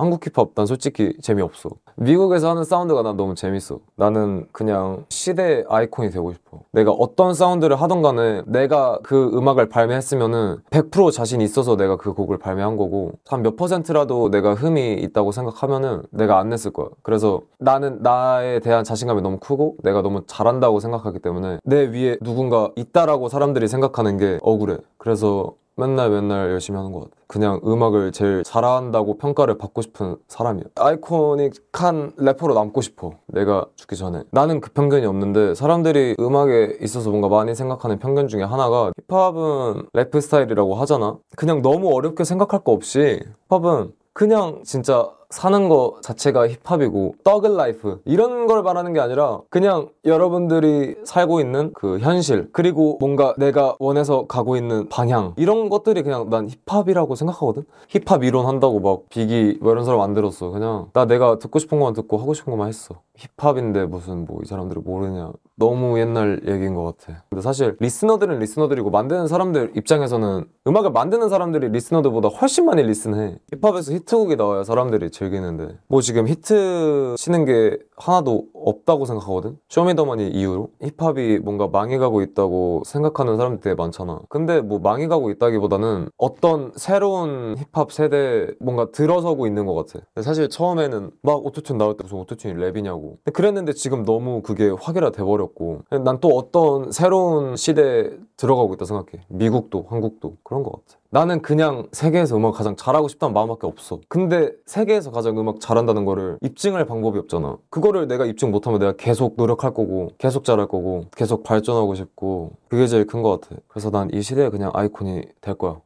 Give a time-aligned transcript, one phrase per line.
[0.00, 1.68] 한국 힙합 난 솔직히 재미없어.
[1.96, 3.80] 미국에서 하는 사운드가 난 너무 재밌어.
[3.96, 6.60] 나는 그냥 시대의 아이콘이 되고 싶어.
[6.72, 12.38] 내가 어떤 사운드를 하던 간에 내가 그 음악을 발매했으면은 100% 자신 있어서 내가 그 곡을
[12.38, 16.88] 발매한 거고 한 몇 퍼센트라도 내가 흠이 있다고 생각하면은 내가 안 냈을 거야.
[17.02, 22.70] 그래서 나는 나에 대한 자신감이 너무 크고 내가 너무 잘한다고 생각하기 때문에 내 위에 누군가
[22.76, 24.78] 있다라고 사람들이 생각하는 게 억울해.
[24.98, 27.12] 그래서 맨날 맨날 열심히 하는 것 같아.
[27.26, 30.64] 그냥 음악을 제일 잘한다고 평가를 받고 싶은 사람이야.
[30.76, 33.12] 아이코닉한 래퍼로 남고 싶어.
[33.26, 34.22] 내가 죽기 전에.
[34.30, 40.74] 나는 그 편견이 없는데 사람들이 음악에 있어서 뭔가 많이 생각하는 편견 중에 하나가 힙합은 lifestyle이라고
[40.74, 41.16] 하잖아.
[41.36, 48.00] 그냥 너무 어렵게 생각할 거 없이 힙합은 그냥 진짜 사는 거 자체가 힙합이고 thug life
[48.04, 54.26] 이런 걸 말하는 게 아니라 그냥 여러분들이 살고 있는 그 현실 그리고 뭔가 내가 원해서
[54.26, 57.64] 가고 있는 방향 이런 것들이 그냥 난 힙합이라고 생각하거든.
[57.88, 60.50] 힙합 이론 한다고 막 Biggie 뭐 이런 사람 안 들었어.
[60.50, 62.96] 그냥 나 내가 듣고 싶은 것만 듣고 하고 싶은 것만 했어
[63.38, 65.32] 힙합인데 무슨 뭐 이 사람들이 모르냐.
[65.56, 67.22] 너무 옛날 얘기인 것 같아.
[67.28, 73.36] 근데 사실 listener들은 listener들이고 만드는 사람들 입장에서는 음악을 만드는 사람들이 listener들보다 훨씬 많이 listen해.
[73.52, 75.76] 힙합에서 히트곡이 나와야 사람들이 즐기는데.
[75.88, 79.58] 뭐 지금 히트 치는 게 하나도 없다고 생각하거든?
[79.68, 80.68] 쇼미더머니 이후로?
[80.80, 84.20] 힙합이 뭔가 망해가고 있다고 생각하는 사람들 되게 많잖아.
[84.28, 90.04] 근데 뭐 망해가고 있다기보다는 어떤 새로운 힙합 세대 뭔가 들어서고 있는 것 같아.
[90.22, 93.16] 사실 처음에는 막 autotune 나올 때 무슨 autotune이 랩이냐고.
[93.32, 95.80] 그랬는데 지금 너무 그게 획일화 돼버렸고.
[96.04, 99.24] 난 또 어떤 새로운 시대에 들어가고 있다 생각해.
[99.28, 100.36] 미국도 한국도.
[100.44, 103.98] 그런 것 같아 나는 그냥 세계에서 음악 가장 잘하고 싶다는 마음밖에 없어.
[104.08, 107.56] 근데 세계에서 가장 음악 잘한다는 거를 입증할 방법이 없잖아.
[107.68, 112.86] 그거를 내가 입증 못하면 내가 계속 노력할 거고, 계속 잘할 거고, 계속 발전하고 싶고, 그게
[112.86, 113.56] 제일 큰 것 같아.
[113.66, 115.80] 그래서 난 이 시대에 그냥 아이콘이 될 거야.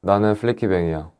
[0.00, 1.10] 나는 플리키뱅이야.